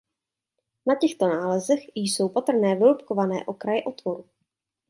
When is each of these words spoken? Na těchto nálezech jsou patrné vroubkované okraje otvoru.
Na 0.87 0.95
těchto 0.95 1.27
nálezech 1.27 1.79
jsou 1.95 2.29
patrné 2.29 2.75
vroubkované 2.75 3.45
okraje 3.45 3.83
otvoru. 3.83 4.25